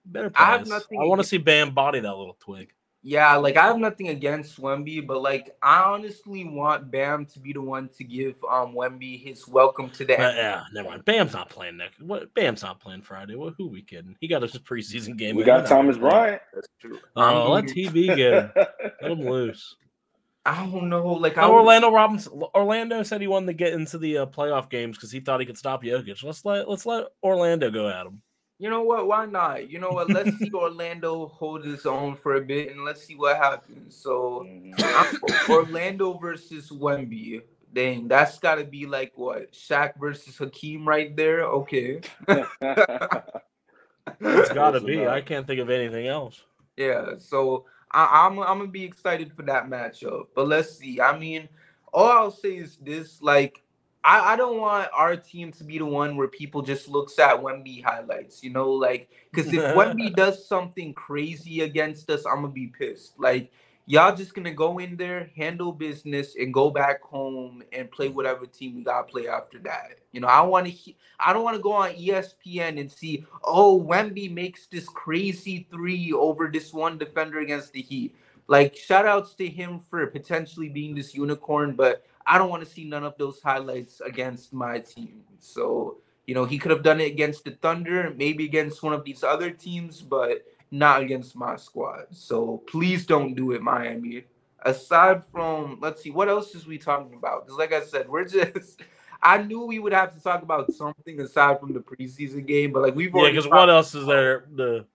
[0.04, 2.72] Better I have nothing I want to see Bam body that little twig.
[3.02, 7.54] Yeah, like I have nothing against Wemby, but like I honestly want Bam to be
[7.54, 11.04] the one to give um Wemby his welcome to the Uh, yeah, never mind.
[11.06, 12.00] Bam's not playing next.
[12.02, 12.34] What?
[12.34, 13.36] Bam's not playing Friday.
[13.36, 13.54] What?
[13.56, 14.16] Who we kidding?
[14.20, 15.34] He got his preseason game.
[15.34, 16.10] We got Thomas gonna.
[16.10, 16.42] Bryant.
[16.52, 16.98] That's true.
[17.16, 18.50] Oh, I'm let being- TB get him.
[19.00, 19.76] Let him loose.
[20.44, 21.06] I don't know.
[21.06, 22.42] Like I Oh, Orlando Robinson.
[22.54, 25.46] Orlando said he wanted to get into the uh, playoff games because he thought he
[25.46, 26.22] could stop Jokic.
[26.22, 28.20] Let's let let's let Orlando go at him.
[28.60, 29.06] You know what?
[29.06, 29.70] Why not?
[29.70, 30.10] You know what?
[30.10, 33.96] Let's see Orlando hold his own for a bit and let's see what happens.
[33.96, 35.48] So Mhm.
[35.48, 37.40] Orlando versus Wemby.
[37.72, 41.44] Dang, that's got to be like what Shaq versus Hakeem right there.
[41.44, 42.00] Okay.
[44.20, 45.06] It's got to be.
[45.06, 46.42] I can't think of anything else.
[46.76, 50.28] Yeah, so I, I'm I'm gonna be excited for that matchup.
[50.34, 51.00] But let's see.
[51.00, 51.48] I mean,
[51.92, 53.62] all I'll say is this: like,
[54.02, 57.36] I, I don't want our team to be the one where people just looks at
[57.42, 58.42] Wemby highlights.
[58.42, 63.18] You know, like because if Wemby does something crazy against us, I'm gonna be pissed.
[63.18, 63.50] Like.
[63.86, 68.46] Y'all just gonna go in there, handle business, and go back home and play whatever
[68.46, 69.98] team we gotta play after that.
[70.12, 70.92] You know, I want to.
[71.18, 76.12] I don't want to go on ESPN and see, oh, Wemby makes this crazy three
[76.12, 78.14] over this one defender against the Heat.
[78.46, 82.70] Like, shout outs to him for potentially being this unicorn, but I don't want to
[82.70, 85.22] see none of those highlights against my team.
[85.38, 89.04] So, you know, he could have done it against the Thunder, maybe against one of
[89.04, 92.06] these other teams, but not against my squad.
[92.10, 94.24] So please don't do it, Miami.
[94.62, 97.46] Aside from, let's see, what else is we talking about?
[97.46, 98.82] Because, like I said, we're just.
[99.22, 102.80] I knew we would have to talk about something aside from the preseason game, but
[102.80, 103.34] like we've already.
[103.34, 104.46] Yeah, because what else is there?
[104.54, 104.86] The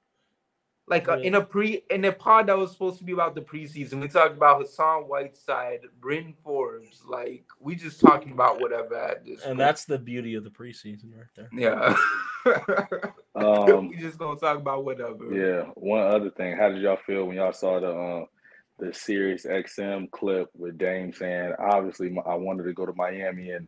[0.87, 1.27] like uh, Yeah.
[1.27, 4.07] in a pre in a pod that was supposed to be about the preseason, we
[4.07, 7.03] talked about Hassan Whiteside, Bryn Forbes.
[7.07, 9.39] Like we just talking about whatever at this.
[9.41, 9.57] and point.
[9.59, 11.49] that's the beauty of the preseason right there.
[11.53, 11.95] yeah.
[13.35, 15.25] Um, we just gonna talk about whatever.
[15.33, 15.63] Yeah.
[15.75, 18.25] One other thing, how did y'all feel when y'all saw the uh,
[18.79, 23.67] the Sirius XM clip with Dame saying, "Obviously, I wanted to go to Miami and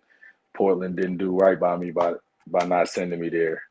[0.56, 2.14] Portland didn't do right by me by
[2.46, 3.62] by not sending me there."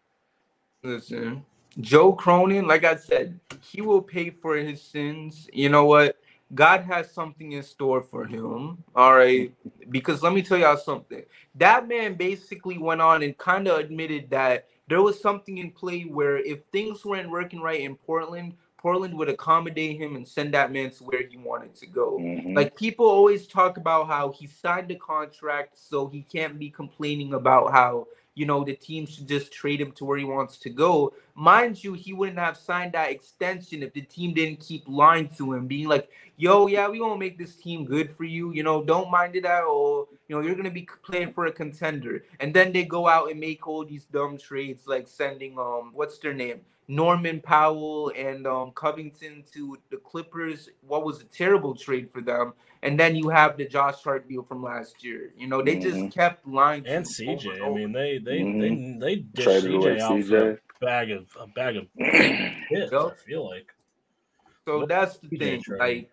[0.83, 1.45] Listen,
[1.81, 5.49] Joe Cronin, like I said, he will pay for his sins.
[5.53, 6.17] You know what?
[6.55, 8.79] God has something in store for him.
[8.95, 9.53] All right.
[9.91, 11.23] Because let me tell y'all something.
[11.57, 16.03] That man basically went on and kind of admitted that there was something in play
[16.03, 20.71] where if things weren't working right in Portland, Portland would accommodate him and send that
[20.71, 22.19] man to where he wanted to go.
[22.19, 22.55] Mhm.
[22.55, 27.35] Like people always talk about how he signed a contract, so he can't be complaining
[27.35, 30.71] about how you know the team should just trade him to where he wants to
[30.71, 31.12] go.
[31.38, 35.53] Mind you, he wouldn't have signed that extension if the team didn't keep lying to
[35.53, 38.53] him, being like, "Yo, yeah, we gonna make this team good for you.
[38.53, 40.09] You know, don't mind it at all.
[40.29, 43.38] You know, you're gonna be playing for a contender." And then they go out and
[43.38, 46.62] make all these dumb trades, like sending um, what's their name?
[46.88, 50.70] Norman Powell and um, Covington to the Clippers.
[50.87, 52.55] What was a terrible trade for them.
[52.83, 55.33] And then you have the Josh Hart deal from last year.
[55.37, 56.14] You know, they just Mhm.
[56.14, 56.87] kept lying.
[56.87, 57.66] And him over CJ.
[57.66, 59.01] I mean, they they Mhm.
[59.01, 60.37] they they dished Traded away CJ out CJ.
[60.37, 62.93] a bag of a bag of hits.
[62.93, 63.19] I Yup.
[63.19, 63.73] feel like.
[64.65, 65.62] so what that's the thing.
[65.62, 65.79] trade?
[65.79, 66.12] Like,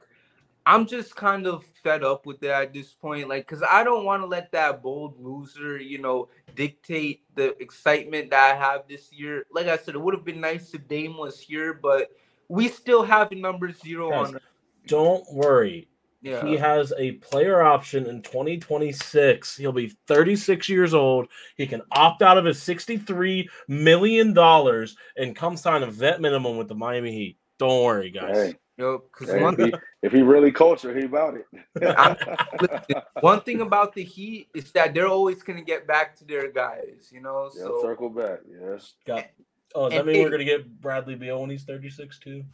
[0.66, 3.28] I'm just kind of fed up with that at this point.
[3.28, 8.30] Like, cause I don't want to let that bold loser, you know, dictate the excitement
[8.30, 9.46] that I have this year.
[9.52, 12.12] Like I said, it would have been nice if Dame was here, but
[12.48, 14.40] we still have a number zero Guys, on.
[14.88, 15.88] Don't worry.
[16.24, 19.58] Yeah, He has a player option in 2026.
[19.58, 21.28] He'll be 36 years old.
[21.58, 26.56] He can opt out of his 63 million dollars and come sign a vet minimum
[26.56, 27.38] with the Miami Heat.
[27.60, 28.36] Don't worry, guys.
[28.38, 31.46] Hey, yo, cause hey, one if, he, if he really culture, he about it.
[32.62, 36.50] Listen, one thing about the Heat is that they're always gonna get back to their
[36.50, 37.52] guys, you know.
[37.54, 38.40] Yeah, So circle back.
[38.50, 38.94] Yes.
[39.06, 39.26] Got.
[39.76, 42.46] Oh, does that And mean we're gonna get Bradley Beal when he's 36 too?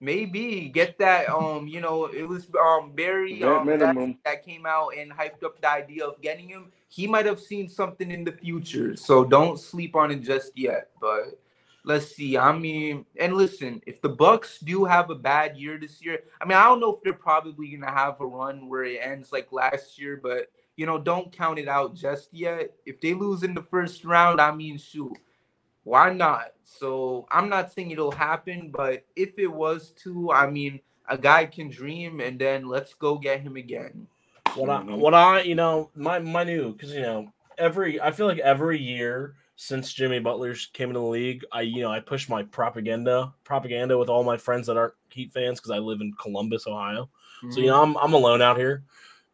[0.00, 1.28] Maybe get that.
[1.28, 5.60] Um, you know, it was um Barry um, that, that came out and hyped up
[5.60, 6.72] the idea of getting him.
[6.88, 10.90] He might have seen something in the future, so don't sleep on it just yet.
[11.00, 11.38] But
[11.84, 12.38] let's see.
[12.38, 16.46] I mean, and listen, if the Bucks do have a bad year this year, I
[16.46, 19.52] mean, I don't know if they're probably gonna have a run where it ends like
[19.52, 22.72] last year, but you know, don't count it out just yet.
[22.86, 25.12] If they lose in the first round, I mean, shoot,
[25.88, 26.52] why not?
[26.64, 31.46] So I'm not saying it'll happen, but if it was to, I mean, a guy
[31.46, 34.06] can dream, and then let's go get him again.
[34.54, 34.98] What I, Mhm.
[34.98, 38.78] what I, you know, my my new because you know every I feel like every
[38.78, 43.32] year since Jimmy Butler's came into the league, I you know I push my propaganda
[43.44, 47.08] propaganda with all my friends that aren't Heat fans because I live in Columbus, Ohio.
[47.50, 48.84] So you know I'm I'm alone out here.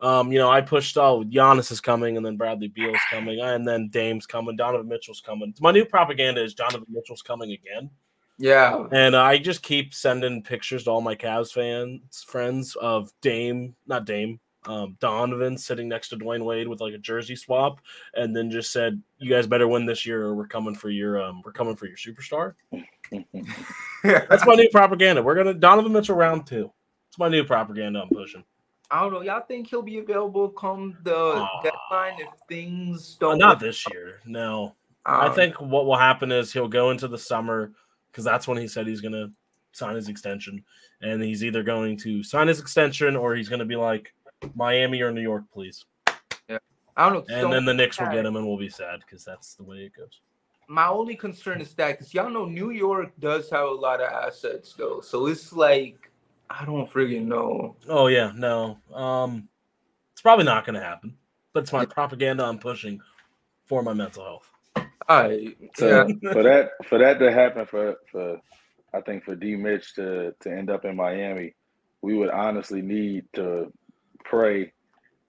[0.05, 3.67] Um, you know I pushed oh Giannis is coming and then Bradley Beal's coming and
[3.67, 5.55] then Dame's coming, Donovan Mitchell's coming.
[5.61, 7.89] My new propaganda is Donovan Mitchell's coming again.
[8.39, 13.75] yeah, And I just keep sending pictures to all my Cavs fans, friends of Dame,
[13.87, 17.81] not Dame, um, Donovan sitting next to Dwyane Wade with like a jersey swap,
[18.15, 21.23] and then just said, "You guys better win this year, or we're coming for your,
[21.23, 22.55] um, we're coming for your superstar."
[24.03, 25.23] That's my new propaganda.
[25.23, 26.71] We're gonna Donovan Mitchell round two.
[27.09, 28.45] It's my new propaganda I'm pushing.
[28.91, 29.23] I don't know.
[29.23, 33.39] Y'all think he'll be available come the deadline if things Uh, don't?
[33.39, 34.75] not this year, no.
[35.07, 37.73] I Um, think what will happen is he'll go into the summer
[38.11, 39.31] because that's when he said he's going to
[39.73, 40.65] sign his extension,
[41.01, 44.15] and he's either going to sign his extension or he's going to be like
[44.55, 45.85] Miami or New York, please.
[46.49, 46.59] Yeah.
[46.97, 47.35] I don't know.
[47.35, 49.65] And don't- then the Knicks will get him, and we'll be sad because that's the
[49.65, 50.21] way it goes.
[50.69, 54.11] my only concern is that because y'all know New York does have a lot of
[54.11, 56.11] assets though, so it's like
[56.51, 57.77] I don't friggin' know.
[57.89, 59.49] Oh yeah, no, um,
[60.13, 61.17] it's probably not going to happen,
[61.53, 63.01] but it's my propaganda I'm pushing
[63.67, 64.51] for my mental health.
[65.09, 68.41] I So yeah, for that for that to happen for for
[68.95, 71.55] I think for D Mitch to to end up in Miami,
[72.03, 73.73] we would honestly need to
[74.25, 74.73] pray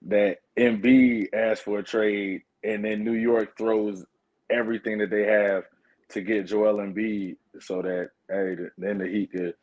[0.06, 4.04] that Embiid asks for a trade and then New York throws
[4.50, 5.64] everything that they have
[6.10, 9.54] to get Joel Embiid so that hey then the Heat could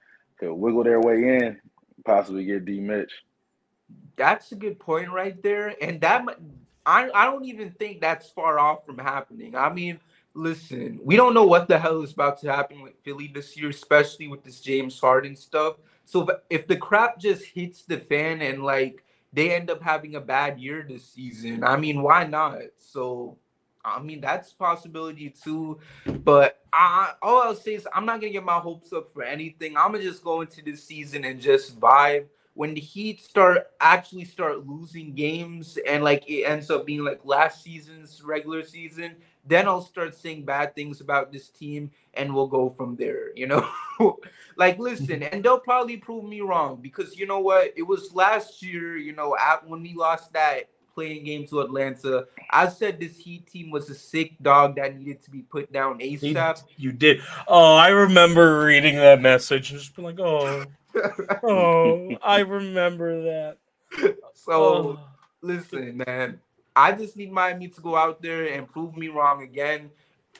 [0.44, 1.60] could wiggle their way in,
[2.06, 3.12] possibly get D Mitch.
[4.16, 6.26] that's a good point right there, and that
[6.86, 9.56] I I don't even think that's far off from happening.
[9.56, 10.00] I mean,
[10.34, 13.70] listen, we don't know what the hell is about to happen with Philly this year,
[13.70, 15.76] especially with this James Harden stuff.
[16.06, 20.16] So if, if the crap just hits the fan and like they end up having
[20.16, 22.62] a bad year this season, I mean, why not?
[22.78, 23.38] So
[23.86, 25.80] I mean, that's possibility too.
[26.06, 29.76] But I, all I'll say is I'm not gonna get my hopes up for anything.
[29.78, 32.26] I'm gonna just go into this season and just vibe.
[32.56, 37.22] When the Heat start actually start losing games and like it ends up being like
[37.24, 39.16] last season's regular season,
[39.46, 43.36] then I'll start saying bad things about this team and we'll go from there.
[43.36, 43.68] You know,
[44.56, 47.74] like listen, and they'll probably prove me wrong because you know what?
[47.76, 48.98] It was last year.
[48.98, 53.48] You know, at when we lost that playing game to Atlanta, I said this Heat
[53.48, 56.64] team was a sick dog that needed to be put down You, ASAP.
[56.78, 57.22] you did.
[57.48, 60.66] Oh, I remember reading that message and just being like, oh,
[61.44, 63.58] oh, I remember that.
[64.34, 65.00] so Oh.
[65.42, 66.40] listen, man,
[66.76, 69.90] I just need Miami to go out there and prove me wrong again,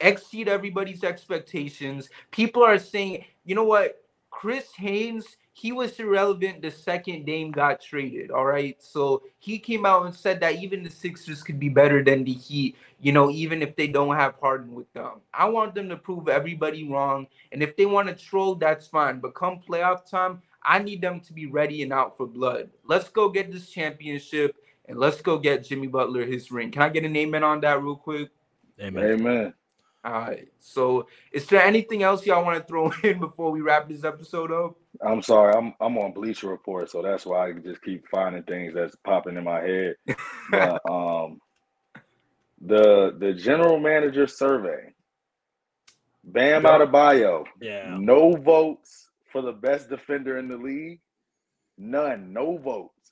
[0.02, 2.10] exceed everybody's expectations.
[2.32, 5.26] People are saying, you know what, Chris Haynes.
[5.56, 8.32] He was irrelevant the second Dame got traded.
[8.32, 8.76] All right.
[8.82, 12.34] So he came out and said that even the Sixers could be better than the
[12.34, 15.22] Heat, you know, even if they don't have Harden with them.
[15.32, 17.28] I want them to prove everybody wrong.
[17.52, 19.20] And if they want to troll, that's fine.
[19.20, 22.72] But come playoff time, I need them to be ready and out for blood.
[22.86, 24.56] Let's go get this championship
[24.90, 26.72] and let's go get Jimmy Butler his ring.
[26.72, 28.30] Can I get an amen on that real quick?
[28.82, 29.04] Amen.
[29.04, 29.54] Amen.
[30.06, 30.48] All right.
[30.60, 34.52] So, is there anything else y'all want to throw in before we wrap this episode
[34.52, 34.76] up?
[35.06, 38.74] I'm sorry, I'm I'm on Bleacher Report, so that's why I just keep finding things
[38.74, 39.96] that's popping in my head.
[40.50, 41.40] But um,
[42.62, 44.94] the the general manager survey,
[46.24, 46.78] Bam Yeah.
[46.80, 47.98] Adebayo, Yeah.
[48.00, 51.02] no votes for the best defender in the league,
[51.78, 53.12] none, no votes.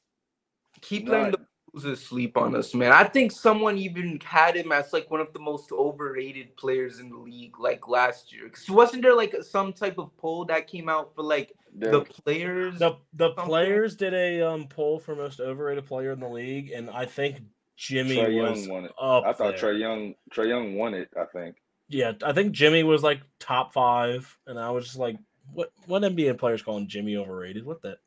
[0.82, 1.14] keep Nah.
[1.14, 1.40] letting the
[1.74, 2.92] losers sleep on us, man.
[2.92, 7.10] I think someone even had him as like one of the most overrated players in
[7.10, 8.50] the league, like last year.
[8.50, 12.02] Cause wasn't there like some type of poll that came out for like There- the
[12.02, 12.80] players?
[12.80, 16.90] The the players did a um poll for most overrated player in the league, and
[16.90, 17.38] I think
[17.78, 18.92] Jimmy Trae was Young won it.
[19.02, 19.24] up.
[19.26, 19.74] I thought there.
[19.74, 21.10] Trae Young Trae Young won it.
[21.20, 21.56] I think.
[21.88, 25.18] Yeah, I think Jimmy was like top five, and I was just like,
[25.54, 25.72] what?
[25.88, 27.66] What NBA players calling Jimmy overrated?
[27.66, 27.98] What the?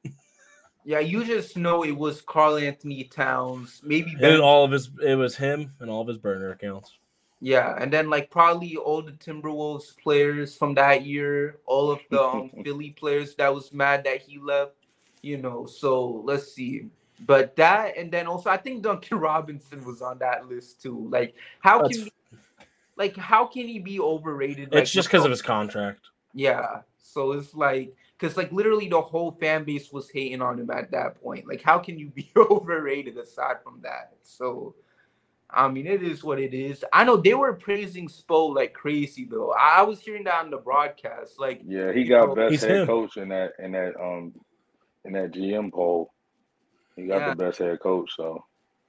[0.84, 4.40] Yeah, you just know it was Karl-Anthony Towns, maybe And Ben.
[4.40, 6.92] all of his, it was him and all of his burner accounts.
[7.40, 12.22] Yeah, and then like probably all the Timberwolves players from that year, all of the
[12.22, 14.72] um, Philly players that was mad that he left,
[15.22, 15.66] you know.
[15.66, 16.86] So let's see.
[17.26, 21.06] But that and then also I think Duncan Robinson was on that list too.
[21.10, 22.38] Like how That's- can
[22.96, 24.68] like how can he be overrated?
[24.68, 26.06] It's like, just because of his contract.
[26.34, 26.80] yeah.
[26.98, 27.94] So it's like
[28.24, 31.48] because like literally the whole fan base was hating on him at that point.
[31.48, 34.14] Like how can you be overrated aside from that?
[34.24, 34.76] So
[35.50, 36.84] I mean it is what it is.
[36.92, 39.52] I know they were praising Spo like crazy though.
[39.52, 41.40] I, I was hearing that on the broadcast.
[41.40, 42.84] Like Yeah, he got know, best head him.
[42.84, 44.34] coach in that in that um
[45.04, 46.12] in that GM poll.
[46.96, 47.26] He got Yeah.
[47.26, 48.10] the best head coach.
[48.16, 48.44] So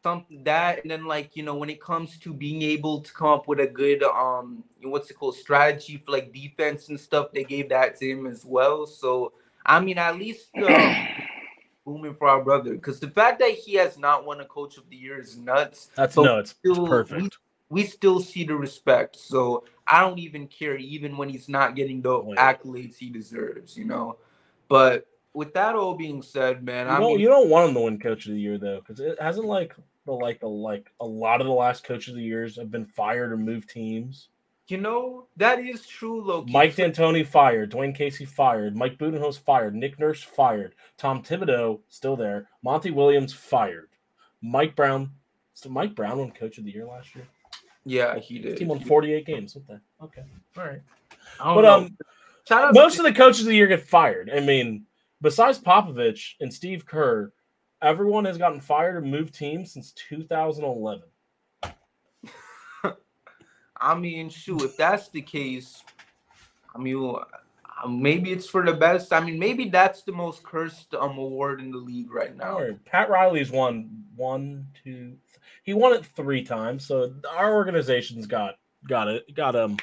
[0.06, 3.30] something that and then like you know when it comes to being able to come
[3.30, 7.44] up with a good um what's it called strategy for like defense and stuff they
[7.44, 8.86] gave that to him as well.
[8.86, 9.34] So
[9.66, 11.08] i mean at least um,
[11.86, 14.88] booming for our brother because the fact that he has not won a coach of
[14.92, 17.40] the year is nuts That's no, it's, perfect.
[17.70, 22.04] we still see the respect so i don't even care even when he's not getting
[22.04, 24.18] the accolades he deserves you know?
[24.68, 27.76] But with that all being said man You i don't, mean you don't want him
[27.76, 29.76] to win Coach of the Year though, because it hasn't like
[30.06, 32.86] the like the like a lot of the last coaches of the Years have been
[32.86, 34.30] fired or moved teams.
[34.68, 36.52] you know that is true Loki.
[36.52, 41.80] Mike So- D'Antoni fired, Dwane Casey fired, Mike Budenholz fired, Nick Nurse fired, Tom Thibodeau
[41.90, 43.90] still there, Monty Williams fired,
[44.42, 45.12] Mike Brown.
[45.54, 47.28] So Mike Brown won Coach of the Year last year.
[47.86, 49.56] yeah he did Team won 48 games.
[49.56, 49.82] What the?
[50.06, 50.24] Okay,
[50.58, 50.82] all right.
[51.40, 51.74] I don't But know.
[51.86, 51.98] um,
[52.48, 54.30] Shout most to, of the coaches of the year get fired.
[54.32, 54.86] I mean,
[55.22, 57.32] besides Popovich and Steve Kerr,
[57.86, 61.04] everyone has gotten fired and moved teams since 2011.
[63.78, 65.84] I mean, shoot, if that's the case,
[66.74, 67.16] I mean,
[67.84, 69.14] uh, maybe it's for the best.
[69.14, 72.60] I mean, maybe that's the most cursed um award in the league right now.
[72.60, 74.92] Right, Pat Riley's won one, two.
[74.94, 78.56] th- He won it three times, so our organization's got
[78.88, 79.78] got it got um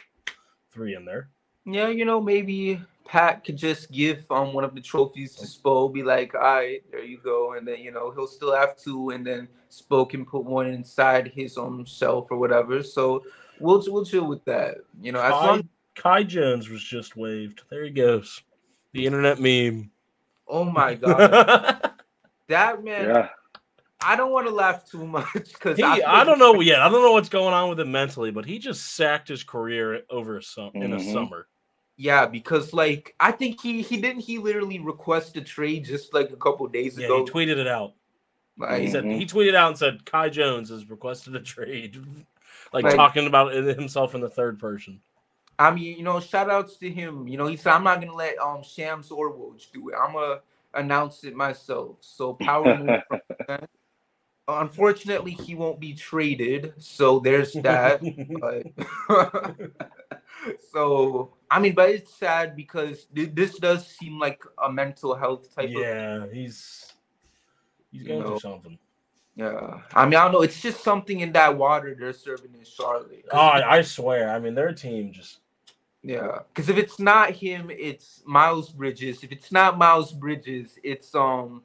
[0.70, 1.28] three in there.
[1.64, 5.92] Yeah, you know, maybe Pat could just give um one of the trophies to Spo,
[5.92, 9.10] be like, all right, there you go, and then you know he'll still have two,
[9.10, 12.82] and then Spo can put one inside his own shelf or whatever.
[12.82, 13.24] So
[13.58, 14.76] we'll we'll chill with that.
[15.00, 17.62] You know, as Kai, long Kai Jones was just waived.
[17.70, 18.42] There he goes.
[18.92, 19.90] The internet meme.
[20.48, 21.92] oh my god,
[22.48, 23.28] that man, yeah,
[24.00, 26.80] I don't want to laugh too much because He, I don't know yet.
[26.80, 30.02] I don't know what's going on with him mentally, but he just sacked his career
[30.10, 31.12] over a sum in a Mhm.
[31.12, 31.46] summer.
[31.96, 36.30] Yeah, because like I think he he didn't he literally request a trade just like
[36.30, 37.24] a couple days Yeah, ago.
[37.24, 37.92] he tweeted it out.
[38.58, 41.96] like, He said he tweeted out and said Kai Jones has requested a trade,
[42.72, 45.00] like Like- talking about himself in the third person.
[45.58, 47.28] I mean, you know, shout outs to him.
[47.28, 49.94] You know, he said I'm not gonna let um Shams or Woj do it.
[50.02, 50.40] I'm gonna
[50.74, 51.98] announce it myself.
[52.00, 53.68] So power move from that.
[54.48, 56.72] Unfortunately, he won't be traded.
[56.78, 58.00] So there's that.
[58.40, 59.52] but
[60.72, 65.54] so I mean, but it's sad because thi- this does seem like a mental health
[65.54, 66.92] type of yeah, he's
[67.90, 68.78] he's You going through something.
[69.34, 70.42] Yeah, I mean, I don't know.
[70.42, 73.24] It's just something in that water they're serving in Charlotte.
[73.28, 74.30] 'Cause Oh, I, I swear.
[74.30, 75.40] I mean, their team just
[76.02, 79.22] yeah, because if it's not him, it's Miles Bridges.
[79.22, 81.62] If it's not Miles Bridges, it's um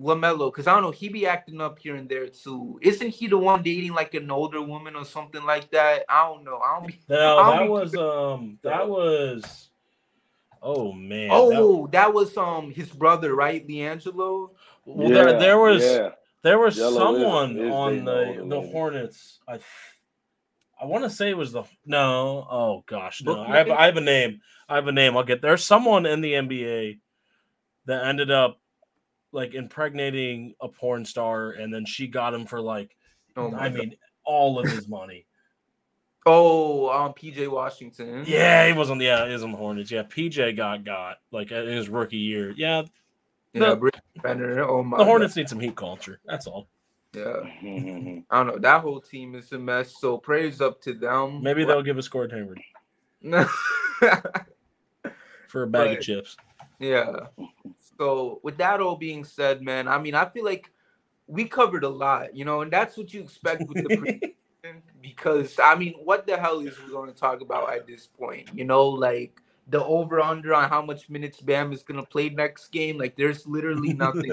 [0.00, 0.52] LaMelo.
[0.52, 2.78] Because I don't know, he be acting up here and there too.
[2.82, 6.04] Isn't he the one dating like an older woman or something like that?
[6.08, 6.58] I don't know.
[6.58, 7.00] I don't be.
[7.08, 7.38] no.
[7.38, 8.58] I'll That be was um.
[8.62, 9.70] That was.
[10.60, 11.28] Oh man.
[11.32, 14.50] oh, that was um his brother, right, LiAngelo?
[14.84, 16.10] well, there Yeah, there was yeah.
[16.42, 18.70] there was Yellow someone is on the the woman.
[18.72, 19.38] Hornets.
[19.46, 19.60] I
[20.80, 22.46] I want to say it was the no.
[22.50, 23.34] Oh gosh, no.
[23.34, 23.70] Book I have?
[23.70, 24.40] I have a name.
[24.68, 25.16] I have a name.
[25.16, 26.98] I'll get there's someone in the NBA
[27.86, 28.60] that ended up
[29.32, 32.96] like impregnating a porn star, and then she got him for like
[33.36, 33.74] Oh, I God.
[33.74, 35.26] mean all of his money.
[36.26, 38.24] oh, um, PJ Washington.
[38.26, 39.90] Yeah, he was on the yeah, he was on the Hornets.
[39.90, 42.52] Yeah, PJ got got like in his rookie year.
[42.56, 42.82] Yeah,
[43.52, 44.62] yeah, the- Britt Renner.
[44.68, 44.96] Oh my.
[44.98, 45.08] the God.
[45.08, 46.20] Hornets need some heat culture.
[46.26, 46.68] That's all.
[47.14, 47.36] Yeah.
[48.30, 48.58] I don't know.
[48.58, 49.94] That whole team is a mess.
[49.98, 51.42] So praise up to them.
[51.42, 52.60] Maybe they'll give us Gordon Hayward
[55.48, 56.36] for a bag But- of chips.
[56.78, 57.12] yeah.
[57.98, 60.70] So with that all being said, man, I mean, I feel like
[61.26, 64.32] we covered a lot, you know, and that's what you expect with the
[65.02, 68.48] because I mean, what the hell is we going to talk about at this point?
[68.54, 72.30] You know, like the over under on how much minutes Bam is going to play
[72.30, 72.98] next game.
[72.98, 74.32] Like, there's literally nothing.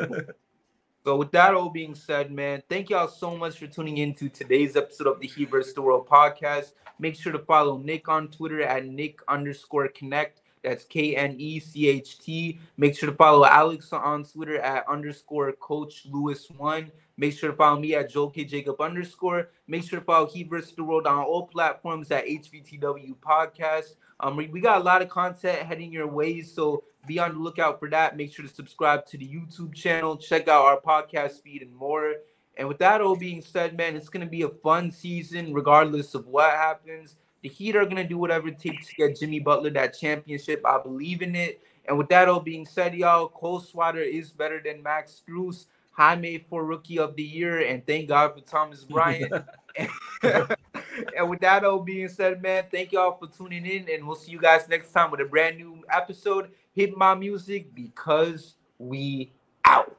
[1.04, 4.30] so, with that all being said, man, thank y'all so much for tuning in to
[4.30, 5.74] today's episode of the Heat vs.
[5.74, 6.74] the World podcast.
[7.00, 10.42] Make sure to follow Nick on Twitter at Nick underscore connect.
[10.66, 12.60] That's K N E C H T.
[12.78, 16.92] Make sure to follow Alex on Twitter at underscore Coach Lewis one.
[17.18, 19.50] Make sure to follow me at Joel K Jacob underscore.
[19.68, 20.74] Make sure to follow Heat vs.
[20.76, 23.94] the World on all platforms at HVTW Podcast.
[24.20, 27.80] Um, we got a lot of content heading your way, so be on the lookout
[27.80, 28.18] for that.
[28.18, 32.16] Make sure to subscribe to the YouTube channel, check out our podcast feed, and more.
[32.58, 36.26] And with that all being said, man, it's gonna be a fun season, regardless of
[36.26, 37.18] what happens.
[37.46, 40.66] The Heat are gonna do whatever it takes to get Jimmy Butler that championship.
[40.66, 41.62] I believe in it.
[41.88, 45.68] And with that all being said, y'all, Cole Swider is better than Max Strus.
[45.92, 49.32] Jaime for Rookie of the Year, and thank God for Thomas Bryant.
[50.24, 54.32] and with that all being said, man, thank y'all for tuning in, and we'll see
[54.32, 56.50] you guys next time with a brand new episode.
[56.74, 59.32] Hit my music because we
[59.66, 59.96] out.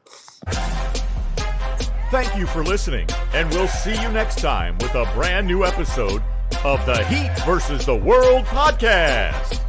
[2.11, 6.25] Thank you for listening, and we'll see you next time with a brand new episode
[6.65, 9.66] of the Heat versus the World podcast.